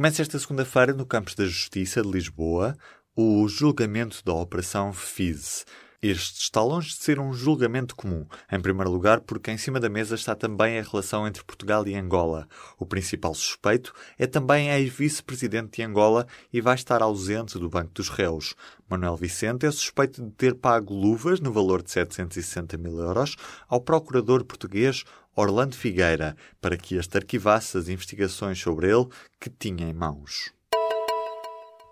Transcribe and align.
Começa 0.00 0.22
esta 0.22 0.38
segunda-feira 0.38 0.94
no 0.94 1.04
Campos 1.04 1.34
da 1.34 1.44
Justiça 1.44 2.00
de 2.00 2.10
Lisboa 2.10 2.74
o 3.14 3.46
julgamento 3.46 4.24
da 4.24 4.32
Operação 4.32 4.94
FIS. 4.94 5.66
Este 6.02 6.40
está 6.40 6.62
longe 6.62 6.88
de 6.88 7.04
ser 7.04 7.20
um 7.20 7.30
julgamento 7.34 7.94
comum, 7.94 8.24
em 8.50 8.58
primeiro 8.58 8.90
lugar 8.90 9.20
porque 9.20 9.50
em 9.50 9.58
cima 9.58 9.78
da 9.78 9.90
mesa 9.90 10.14
está 10.14 10.34
também 10.34 10.78
a 10.78 10.82
relação 10.82 11.28
entre 11.28 11.44
Portugal 11.44 11.86
e 11.86 11.94
Angola. 11.94 12.48
O 12.78 12.86
principal 12.86 13.34
suspeito 13.34 13.92
é 14.18 14.26
também 14.26 14.70
ex-vice-presidente 14.70 15.76
de 15.76 15.82
Angola 15.82 16.26
e 16.50 16.62
vai 16.62 16.76
estar 16.76 17.02
ausente 17.02 17.58
do 17.58 17.68
Banco 17.68 17.92
dos 17.92 18.08
Réus. 18.08 18.54
Manuel 18.88 19.18
Vicente 19.18 19.66
é 19.66 19.70
suspeito 19.70 20.24
de 20.24 20.30
ter 20.30 20.54
pago 20.54 20.94
luvas 20.94 21.40
no 21.40 21.52
valor 21.52 21.82
de 21.82 21.90
760 21.90 22.78
mil 22.78 22.98
euros 22.98 23.36
ao 23.68 23.82
procurador 23.82 24.42
português 24.44 25.04
Orlando 25.34 25.76
Figueira 25.76 26.36
para 26.60 26.76
que 26.76 26.96
este 26.96 27.16
arquivasse 27.16 27.78
as 27.78 27.88
investigações 27.88 28.58
sobre 28.58 28.90
ele 28.90 29.08
que 29.40 29.50
tinha 29.50 29.88
em 29.88 29.92
mãos. 29.92 30.52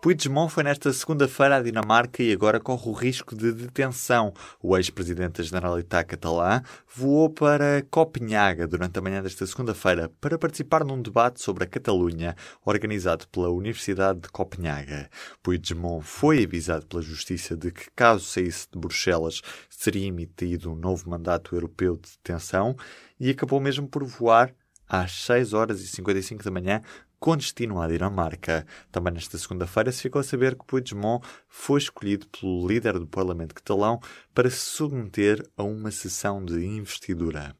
Puigdemont 0.00 0.48
foi 0.48 0.62
nesta 0.62 0.92
segunda-feira 0.92 1.56
à 1.56 1.62
Dinamarca 1.62 2.22
e 2.22 2.32
agora 2.32 2.60
corre 2.60 2.88
o 2.88 2.92
risco 2.92 3.34
de 3.34 3.50
detenção. 3.50 4.32
O 4.62 4.76
ex-presidente 4.76 5.38
da 5.38 5.42
Generalitat 5.42 6.06
catalã 6.06 6.62
voou 6.94 7.28
para 7.28 7.84
Copenhaga 7.90 8.68
durante 8.68 8.96
a 8.96 9.02
manhã 9.02 9.20
desta 9.20 9.44
segunda-feira 9.44 10.08
para 10.20 10.38
participar 10.38 10.84
num 10.84 11.02
debate 11.02 11.42
sobre 11.42 11.64
a 11.64 11.66
Catalunha, 11.66 12.36
organizado 12.64 13.26
pela 13.26 13.50
Universidade 13.50 14.20
de 14.20 14.28
Copenhaga. 14.28 15.10
Puigdemont 15.42 16.00
foi 16.00 16.44
avisado 16.44 16.86
pela 16.86 17.02
Justiça 17.02 17.56
de 17.56 17.72
que, 17.72 17.90
caso 17.96 18.24
saísse 18.24 18.68
de 18.72 18.78
Bruxelas, 18.78 19.42
seria 19.68 20.06
emitido 20.06 20.70
um 20.70 20.76
novo 20.76 21.10
mandato 21.10 21.56
europeu 21.56 21.96
de 21.96 22.08
detenção 22.12 22.76
e 23.18 23.30
acabou 23.30 23.58
mesmo 23.58 23.88
por 23.88 24.04
voar 24.04 24.54
às 24.88 25.12
6 25.24 25.52
horas 25.52 25.80
e 25.80 25.86
55 25.86 26.42
da 26.42 26.50
manhã 26.50 26.80
com 27.18 27.36
destino 27.36 27.80
à 27.80 27.88
Dinamarca. 27.88 28.66
Também 28.90 29.12
nesta 29.12 29.38
segunda-feira 29.38 29.92
se 29.92 30.02
ficou 30.02 30.20
a 30.20 30.24
saber 30.24 30.56
que 30.56 30.64
Puigdemont 30.64 31.24
foi 31.48 31.78
escolhido 31.78 32.26
pelo 32.28 32.66
líder 32.66 32.98
do 32.98 33.06
Parlamento 33.06 33.54
catalão 33.54 34.00
para 34.34 34.50
se 34.50 34.58
submeter 34.58 35.42
a 35.56 35.62
uma 35.62 35.90
sessão 35.90 36.44
de 36.44 36.64
investidura. 36.64 37.56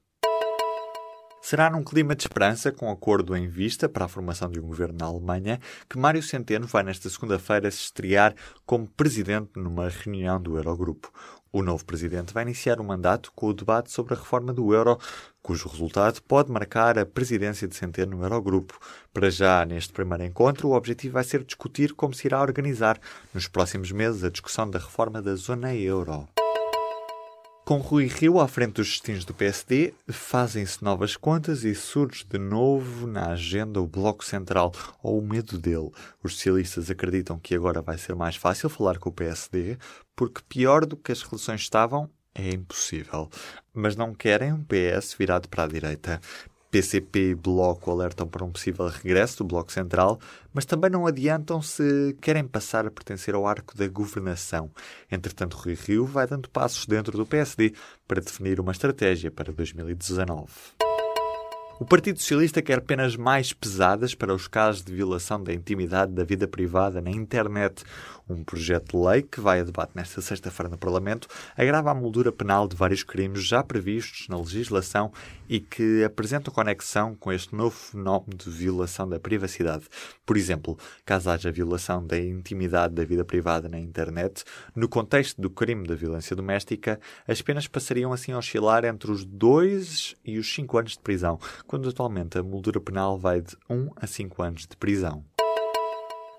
Será 1.48 1.70
num 1.70 1.82
clima 1.82 2.14
de 2.14 2.24
esperança, 2.24 2.70
com 2.70 2.90
acordo 2.90 3.34
em 3.34 3.48
vista 3.48 3.88
para 3.88 4.04
a 4.04 4.08
formação 4.08 4.50
de 4.50 4.60
um 4.60 4.66
governo 4.66 4.98
na 4.98 5.06
Alemanha, 5.06 5.58
que 5.88 5.96
Mário 5.96 6.22
Centeno 6.22 6.66
vai 6.66 6.82
nesta 6.82 7.08
segunda-feira 7.08 7.70
se 7.70 7.84
estrear 7.84 8.34
como 8.66 8.86
presidente 8.86 9.52
numa 9.56 9.88
reunião 9.88 10.38
do 10.38 10.58
Eurogrupo. 10.58 11.10
O 11.50 11.62
novo 11.62 11.82
presidente 11.86 12.34
vai 12.34 12.42
iniciar 12.42 12.78
o 12.82 12.84
mandato 12.84 13.32
com 13.34 13.46
o 13.46 13.54
debate 13.54 13.90
sobre 13.90 14.12
a 14.12 14.18
reforma 14.18 14.52
do 14.52 14.74
euro, 14.74 14.98
cujo 15.40 15.70
resultado 15.70 16.20
pode 16.20 16.52
marcar 16.52 16.98
a 16.98 17.06
presidência 17.06 17.66
de 17.66 17.74
Centeno 17.74 18.18
no 18.18 18.24
Eurogrupo. 18.24 18.78
Para 19.10 19.30
já, 19.30 19.64
neste 19.64 19.94
primeiro 19.94 20.24
encontro, 20.24 20.68
o 20.68 20.74
objetivo 20.74 21.14
vai 21.14 21.24
ser 21.24 21.44
discutir 21.44 21.94
como 21.94 22.12
se 22.12 22.26
irá 22.26 22.42
organizar 22.42 23.00
nos 23.32 23.48
próximos 23.48 23.90
meses 23.90 24.22
a 24.22 24.28
discussão 24.28 24.68
da 24.68 24.78
reforma 24.78 25.22
da 25.22 25.34
zona 25.34 25.74
euro. 25.74 26.28
Com 27.68 27.80
Rui 27.80 28.06
Rio 28.06 28.40
à 28.40 28.48
frente 28.48 28.76
dos 28.76 28.88
destinos 28.88 29.26
do 29.26 29.34
PSD, 29.34 29.92
fazem-se 30.08 30.82
novas 30.82 31.18
contas 31.18 31.64
e 31.64 31.74
surge 31.74 32.24
de 32.24 32.38
novo 32.38 33.06
na 33.06 33.32
agenda 33.32 33.78
o 33.78 33.86
Bloco 33.86 34.24
Central, 34.24 34.72
ou 35.02 35.18
o 35.18 35.22
medo 35.22 35.58
dele. 35.58 35.90
Os 36.24 36.32
socialistas 36.32 36.90
acreditam 36.90 37.38
que 37.38 37.54
agora 37.54 37.82
vai 37.82 37.98
ser 37.98 38.14
mais 38.14 38.36
fácil 38.36 38.70
falar 38.70 38.96
com 38.96 39.10
o 39.10 39.12
PSD, 39.12 39.76
porque 40.16 40.40
pior 40.48 40.86
do 40.86 40.96
que 40.96 41.12
as 41.12 41.20
relações 41.20 41.60
estavam, 41.60 42.08
é 42.34 42.48
impossível. 42.54 43.28
Mas 43.74 43.94
não 43.94 44.14
querem 44.14 44.50
um 44.50 44.64
PS 44.64 45.12
virado 45.12 45.46
para 45.46 45.64
a 45.64 45.68
direita. 45.68 46.22
PCP 46.70 47.30
e 47.30 47.34
Bloco 47.34 47.90
alertam 47.90 48.26
para 48.26 48.44
um 48.44 48.50
possível 48.50 48.86
regresso 48.88 49.38
do 49.38 49.44
Bloco 49.44 49.72
Central, 49.72 50.18
mas 50.52 50.64
também 50.64 50.90
não 50.90 51.06
adiantam 51.06 51.62
se 51.62 52.16
querem 52.20 52.44
passar 52.44 52.86
a 52.86 52.90
pertencer 52.90 53.34
ao 53.34 53.46
arco 53.46 53.76
da 53.76 53.88
governação. 53.88 54.70
Entretanto, 55.10 55.56
Rui 55.56 55.74
Rio 55.74 56.04
vai 56.04 56.26
dando 56.26 56.48
passos 56.48 56.86
dentro 56.86 57.16
do 57.16 57.26
PSD 57.26 57.72
para 58.06 58.20
definir 58.20 58.60
uma 58.60 58.72
estratégia 58.72 59.30
para 59.30 59.52
2019. 59.52 60.87
O 61.80 61.84
Partido 61.84 62.18
Socialista 62.18 62.60
quer 62.60 62.80
penas 62.80 63.14
mais 63.14 63.52
pesadas 63.52 64.12
para 64.12 64.34
os 64.34 64.48
casos 64.48 64.82
de 64.82 64.92
violação 64.92 65.40
da 65.40 65.54
intimidade 65.54 66.10
da 66.10 66.24
vida 66.24 66.48
privada 66.48 67.00
na 67.00 67.08
internet. 67.08 67.84
Um 68.28 68.42
projeto 68.42 68.98
de 68.98 69.06
lei 69.06 69.22
que 69.22 69.40
vai 69.40 69.60
a 69.60 69.64
debate 69.64 69.92
nesta 69.94 70.20
sexta-feira 70.20 70.68
no 70.68 70.76
Parlamento 70.76 71.28
agrava 71.56 71.92
a 71.92 71.94
moldura 71.94 72.32
penal 72.32 72.66
de 72.66 72.74
vários 72.74 73.04
crimes 73.04 73.46
já 73.46 73.62
previstos 73.62 74.26
na 74.28 74.36
legislação 74.36 75.12
e 75.48 75.60
que 75.60 76.02
apresentam 76.02 76.52
conexão 76.52 77.14
com 77.14 77.32
este 77.32 77.54
novo 77.54 77.76
fenómeno 77.76 78.36
de 78.36 78.50
violação 78.50 79.08
da 79.08 79.20
privacidade. 79.20 79.84
Por 80.26 80.36
exemplo, 80.36 80.76
caso 81.06 81.30
haja 81.30 81.50
violação 81.50 82.04
da 82.04 82.18
intimidade 82.18 82.92
da 82.92 83.04
vida 83.04 83.24
privada 83.24 83.68
na 83.68 83.78
internet, 83.78 84.42
no 84.74 84.88
contexto 84.88 85.40
do 85.40 85.48
crime 85.48 85.86
da 85.86 85.94
violência 85.94 86.34
doméstica, 86.34 87.00
as 87.26 87.40
penas 87.40 87.68
passariam 87.68 88.12
assim 88.12 88.32
a 88.32 88.38
oscilar 88.38 88.84
entre 88.84 89.12
os 89.12 89.24
2 89.24 90.16
e 90.24 90.38
os 90.38 90.52
5 90.52 90.76
anos 90.76 90.92
de 90.92 90.98
prisão 90.98 91.38
quando 91.68 91.88
atualmente 91.88 92.38
a 92.38 92.42
moldura 92.42 92.80
penal 92.80 93.18
vai 93.18 93.42
de 93.42 93.54
1 93.68 93.90
a 93.94 94.06
5 94.06 94.42
anos 94.42 94.66
de 94.66 94.76
prisão. 94.76 95.22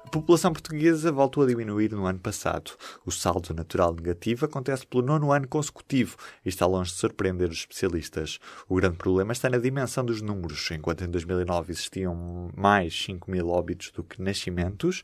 A 0.03 0.09
população 0.09 0.51
portuguesa 0.51 1.11
voltou 1.11 1.43
a 1.43 1.45
diminuir 1.45 1.91
no 1.91 2.07
ano 2.07 2.17
passado. 2.17 2.71
O 3.05 3.11
saldo 3.11 3.53
natural 3.53 3.93
negativo 3.93 4.43
acontece 4.43 4.87
pelo 4.87 5.03
nono 5.03 5.31
ano 5.31 5.47
consecutivo 5.47 6.17
e 6.43 6.49
está 6.49 6.65
longe 6.65 6.91
de 6.91 6.97
surpreender 6.97 7.47
os 7.47 7.59
especialistas. 7.59 8.39
O 8.67 8.75
grande 8.75 8.97
problema 8.97 9.33
está 9.33 9.47
na 9.51 9.59
dimensão 9.59 10.03
dos 10.03 10.19
números. 10.19 10.67
Enquanto 10.71 11.03
em 11.03 11.11
2009 11.11 11.71
existiam 11.71 12.49
mais 12.57 12.99
5 13.03 13.29
mil 13.29 13.49
óbitos 13.49 13.91
do 13.91 14.03
que 14.03 14.19
nascimentos, 14.19 15.03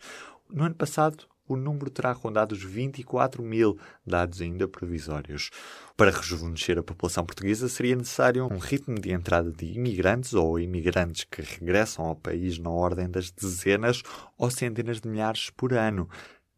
no 0.50 0.64
ano 0.64 0.74
passado 0.74 1.28
o 1.48 1.56
número 1.56 1.90
terá 1.90 2.12
rondado 2.12 2.54
os 2.54 2.64
24 2.64 3.44
mil, 3.44 3.78
dados 4.06 4.42
ainda 4.42 4.68
provisórios. 4.68 5.52
Para 5.96 6.12
rejuvenescer 6.12 6.78
a 6.78 6.84
população 6.84 7.26
portuguesa, 7.26 7.70
seria 7.70 7.96
necessário 7.96 8.46
um 8.52 8.58
ritmo 8.58 9.00
de 9.00 9.12
entrada 9.12 9.52
de 9.52 9.66
imigrantes 9.66 10.34
ou 10.34 10.60
imigrantes 10.60 11.24
que 11.24 11.42
regressam 11.42 12.06
ao 12.06 12.16
país 12.16 12.58
na 12.58 12.70
ordem 12.70 13.10
das 13.10 13.32
dezenas 13.32 14.02
ou 14.38 14.50
centenas 14.50 15.00
de 15.00 15.08
milhares 15.08 15.50
por 15.50 15.74
ano, 15.74 16.10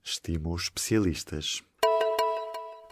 estimam 0.03 0.53
os 0.53 0.63
especialistas. 0.63 1.61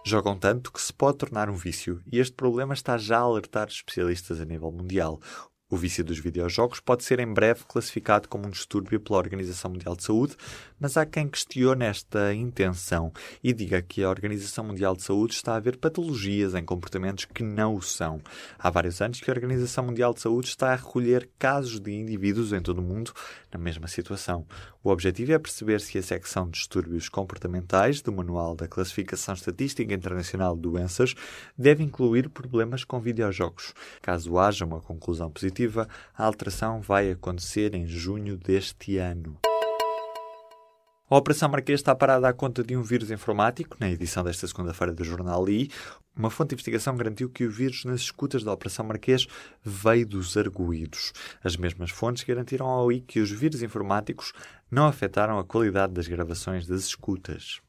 Jogam 0.07 0.38
tanto 0.38 0.72
que 0.72 0.79
se 0.79 0.94
pode 0.94 1.17
tornar 1.17 1.50
um 1.50 1.55
vício, 1.55 2.00
e 2.11 2.19
este 2.19 2.35
problema 2.35 2.75
está 2.75 2.95
já 2.95 3.17
a 3.17 3.22
alertar 3.22 3.67
especialistas 3.67 4.39
a 4.39 4.45
nível 4.45 4.72
mundial. 4.72 5.19
O 5.68 5.78
vício 5.78 6.03
dos 6.03 6.20
videojogos 6.20 6.80
pode 6.80 7.03
ser 7.03 7.20
em 7.20 7.34
breve 7.34 7.64
classificado 7.68 8.30
como 8.30 8.46
um 8.46 8.52
distúrbio 8.52 9.00
pela 9.00 9.18
Organização 9.18 9.72
Mundial 9.72 9.96
de 9.96 10.03
Saúde, 10.03 10.38
mas 10.80 10.96
há 10.96 11.08
quem 11.08 11.28
questione 11.28 11.84
esta 11.84 12.36
intenção 12.36 13.12
e 13.44 13.52
diga 13.52 13.81
que 13.81 14.03
a 14.03 14.09
Organização 14.09 14.64
Mundial 14.64 14.96
de 14.96 15.02
Saúde 15.02 15.34
está 15.34 15.56
a 15.56 15.59
ver 15.59 15.78
patologias 15.78 16.53
em 16.53 16.64
comportamentos 16.64 17.26
que 17.26 17.42
não 17.42 17.74
o 17.74 17.81
são. 17.81 18.22
Há 18.59 18.70
vários 18.70 19.02
anos 19.02 19.20
que 19.20 19.28
a 19.28 19.34
Organização 19.34 19.86
Mundial 19.86 20.14
de 20.14 20.22
Saúde 20.22 20.50
está 20.50 20.72
a 20.72 20.76
recolher 20.76 21.28
casos 21.40 21.80
de 21.80 21.92
indivíduos 21.92 22.53
em 22.53 22.61
todo 22.61 22.78
o 22.78 22.84
mundo 22.84 23.11
na 23.52 23.58
mesma 23.58 23.88
situação. 23.88 24.46
O 24.84 24.91
objetivo 24.91 25.32
é 25.32 25.40
perceber 25.40 25.82
se 25.82 25.97
a 25.97 26.03
secção 26.03 26.46
de 26.46 26.59
distúrbios 26.59 27.09
comportamentais 27.09 28.03
do 28.03 28.11
Manual 28.11 28.56
da 28.56 28.68
Classificação 28.68 29.34
Estatística 29.34 29.91
Internacional 29.91 30.56
de 30.56 30.61
Doenças 30.61 31.16
deve 31.58 31.84
incluir 31.84 32.29
problemas 32.29 32.84
com 32.84 33.00
videojogos. 33.00 33.73
Caso 34.00 34.38
haja 34.38 34.64
uma 34.64 34.79
conclusão 34.79 35.32
positiva, 35.32 35.54
a 36.17 36.25
alteração 36.25 36.81
vai 36.81 37.11
acontecer 37.11 37.73
em 37.73 37.87
junho 37.87 38.37
deste 38.37 38.97
ano. 38.97 39.37
A 41.07 41.17
Operação 41.17 41.47
Marquês 41.47 41.79
está 41.79 41.93
parada 41.93 42.28
à 42.28 42.34
conta 42.34 42.63
de 42.63 42.75
um 42.75 42.81
vírus 42.81 43.11
informático. 43.11 43.78
Na 43.79 43.87
edição 43.87 44.23
desta 44.23 44.47
segunda-feira 44.47 44.91
do 44.91 45.03
jornal 45.03 45.47
I, 45.47 45.69
uma 46.17 46.31
fonte 46.31 46.49
de 46.49 46.55
investigação 46.55 46.97
garantiu 46.97 47.29
que 47.29 47.46
o 47.46 47.52
vírus 47.52 47.85
nas 47.85 48.02
escutas 48.02 48.43
da 48.43 48.52
Operação 48.52 48.85
Marquês 48.85 49.28
veio 49.63 50.07
dos 50.07 50.35
arguídos. 50.35 51.13
As 51.43 51.55
mesmas 51.58 51.91
fontes 51.91 52.23
garantiram 52.23 52.66
ao 52.66 52.91
I 52.91 53.01
que 53.01 53.19
os 53.19 53.29
vírus 53.29 53.61
informáticos 53.61 54.34
não 54.72 54.87
afetaram 54.87 55.37
a 55.37 55.43
qualidade 55.43 55.93
das 55.93 56.08
gravações 56.08 56.66
das 56.66 56.81
escutas. 56.85 57.61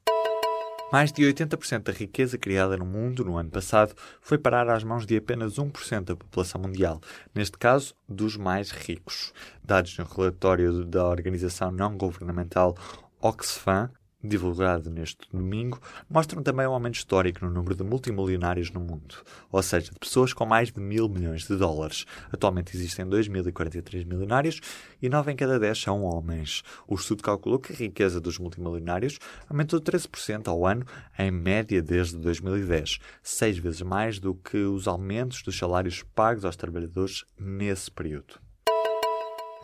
Mais 0.92 1.10
de 1.10 1.22
80% 1.24 1.82
da 1.82 1.92
riqueza 1.92 2.38
criada 2.38 2.76
no 2.76 2.86
mundo 2.86 3.24
no 3.24 3.36
ano 3.36 3.50
passado 3.50 3.92
foi 4.20 4.38
parar 4.38 4.70
às 4.70 4.84
mãos 4.84 5.04
de 5.04 5.16
apenas 5.16 5.56
1% 5.56 6.04
da 6.04 6.16
população 6.16 6.60
mundial, 6.60 7.00
neste 7.34 7.58
caso, 7.58 7.94
dos 8.08 8.36
mais 8.36 8.70
ricos. 8.70 9.32
Dados 9.64 9.98
no 9.98 10.04
relatório 10.04 10.84
da 10.84 11.04
organização 11.04 11.72
não 11.72 11.96
governamental 11.96 12.76
Oxfam, 13.20 13.90
divulgado 14.22 14.90
neste 14.90 15.28
domingo, 15.30 15.80
mostram 16.08 16.42
também 16.42 16.66
um 16.66 16.72
aumento 16.72 16.96
histórico 16.96 17.44
no 17.44 17.50
número 17.50 17.74
de 17.74 17.82
multimilionários 17.82 18.70
no 18.70 18.80
mundo, 18.80 19.16
ou 19.50 19.62
seja, 19.62 19.90
de 19.92 19.98
pessoas 19.98 20.32
com 20.32 20.46
mais 20.46 20.70
de 20.70 20.80
mil 20.80 21.08
milhões 21.08 21.46
de 21.46 21.56
dólares. 21.56 22.06
Atualmente 22.32 22.76
existem 22.76 23.06
2.043 23.06 24.04
milionários 24.04 24.60
e 25.00 25.08
9 25.08 25.32
em 25.32 25.36
cada 25.36 25.58
10 25.58 25.78
são 25.78 26.02
homens. 26.02 26.62
O 26.86 26.94
estudo 26.94 27.22
calculou 27.22 27.58
que 27.58 27.72
a 27.72 27.76
riqueza 27.76 28.20
dos 28.20 28.38
multimilionários 28.38 29.18
aumentou 29.48 29.80
13% 29.80 30.48
ao 30.48 30.66
ano, 30.66 30.84
em 31.18 31.30
média 31.30 31.82
desde 31.82 32.16
2010, 32.16 32.98
seis 33.22 33.58
vezes 33.58 33.82
mais 33.82 34.18
do 34.18 34.34
que 34.34 34.58
os 34.58 34.88
aumentos 34.88 35.42
dos 35.42 35.56
salários 35.56 36.02
pagos 36.14 36.44
aos 36.44 36.56
trabalhadores 36.56 37.24
nesse 37.38 37.90
período. 37.90 38.45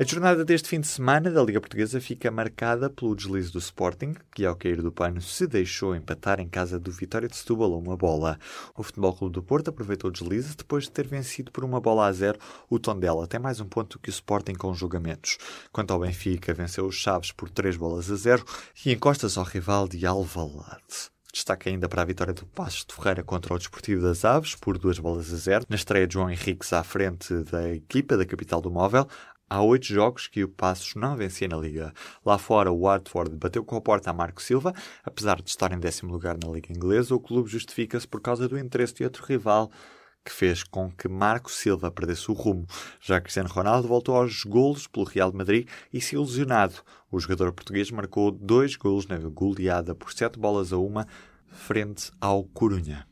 A 0.00 0.04
jornada 0.04 0.42
deste 0.42 0.70
fim 0.70 0.80
de 0.80 0.86
semana 0.86 1.30
da 1.30 1.42
Liga 1.42 1.60
Portuguesa 1.60 2.00
fica 2.00 2.30
marcada 2.30 2.88
pelo 2.88 3.14
deslize 3.14 3.52
do 3.52 3.58
Sporting, 3.58 4.14
que 4.34 4.46
ao 4.46 4.56
cair 4.56 4.80
do 4.80 4.90
pano 4.90 5.20
se 5.20 5.46
deixou 5.46 5.94
empatar 5.94 6.40
em 6.40 6.48
casa 6.48 6.80
do 6.80 6.90
Vitória 6.90 7.28
de 7.28 7.36
Setúbal 7.36 7.78
uma 7.78 7.94
bola. 7.94 8.38
O 8.74 8.82
Futebol 8.82 9.14
Clube 9.14 9.34
do 9.34 9.42
Porto 9.42 9.68
aproveitou 9.68 10.08
o 10.08 10.12
deslize 10.12 10.56
depois 10.56 10.84
de 10.84 10.92
ter 10.92 11.06
vencido 11.06 11.52
por 11.52 11.62
uma 11.62 11.78
bola 11.78 12.06
a 12.06 12.12
zero 12.12 12.38
o 12.70 12.78
Tondela, 12.78 13.26
tem 13.26 13.38
mais 13.38 13.60
um 13.60 13.66
ponto 13.66 13.98
que 13.98 14.08
o 14.08 14.10
Sporting 14.10 14.54
com 14.54 14.72
julgamentos. 14.72 15.36
Quanto 15.70 15.92
ao 15.92 16.00
Benfica, 16.00 16.54
venceu 16.54 16.86
os 16.86 16.96
Chaves 16.96 17.30
por 17.30 17.50
três 17.50 17.76
bolas 17.76 18.10
a 18.10 18.16
zero 18.16 18.46
e 18.86 18.92
encosta-se 18.92 19.38
ao 19.38 19.44
rival 19.44 19.86
de 19.86 20.06
Alvalade. 20.06 21.12
Destaque 21.32 21.70
ainda 21.70 21.88
para 21.88 22.02
a 22.02 22.04
vitória 22.04 22.34
do 22.34 22.44
Passos 22.44 22.84
de 22.84 22.94
Ferreira 22.94 23.24
contra 23.24 23.54
o 23.54 23.58
Desportivo 23.58 24.02
das 24.02 24.22
Aves, 24.22 24.54
por 24.54 24.76
duas 24.76 24.98
bolas 24.98 25.32
a 25.32 25.36
zero, 25.38 25.64
na 25.66 25.76
estreia 25.76 26.06
de 26.06 26.12
João 26.12 26.28
Henriques 26.28 26.74
à 26.74 26.84
frente 26.84 27.32
da 27.44 27.70
equipa 27.70 28.18
da 28.18 28.26
capital 28.26 28.60
do 28.60 28.70
móvel. 28.70 29.08
Há 29.52 29.60
oito 29.60 29.84
jogos 29.84 30.28
que 30.28 30.43
o 30.43 30.49
Passos 30.49 30.94
não 30.94 31.14
vencia 31.14 31.46
na 31.46 31.58
Liga. 31.58 31.93
Lá 32.25 32.38
fora, 32.38 32.72
o 32.72 32.81
Watford 32.81 33.37
bateu 33.37 33.62
com 33.62 33.76
a 33.76 33.82
porta 33.82 34.08
a 34.08 34.12
Marco 34.14 34.40
Silva. 34.40 34.72
Apesar 35.04 35.43
de 35.43 35.50
estar 35.50 35.70
em 35.72 35.78
décimo 35.78 36.10
lugar 36.10 36.38
na 36.43 36.50
Liga 36.50 36.72
Inglesa, 36.72 37.14
o 37.14 37.20
clube 37.20 37.50
justifica-se 37.50 38.08
por 38.08 38.22
causa 38.22 38.49
do 38.49 38.58
interesse 38.58 38.94
de 38.94 39.04
outro 39.04 39.26
rival 39.26 39.70
que 40.25 40.32
fez 40.32 40.62
com 40.62 40.90
que 40.90 41.06
Marco 41.06 41.50
Silva 41.50 41.90
perdesse 41.90 42.31
o 42.31 42.34
rumo. 42.34 42.66
Já 42.99 43.20
Cristiano 43.20 43.50
Ronaldo 43.50 43.87
voltou 43.87 44.16
aos 44.16 44.43
golos 44.43 44.87
pelo 44.87 45.04
Real 45.04 45.31
Madrid 45.34 45.69
e 45.93 46.00
se 46.00 46.14
ilusionado. 46.14 46.76
O 47.10 47.20
jogador 47.20 47.52
português 47.52 47.90
marcou 47.90 48.31
dois 48.31 48.75
golos 48.75 49.06
na 49.06 49.19
goleada 49.19 49.94
por 49.94 50.14
sete 50.14 50.38
bolas 50.38 50.72
a 50.72 50.78
uma 50.78 51.06
frente 51.46 52.10
ao 52.19 52.43
Corunha. 52.43 53.12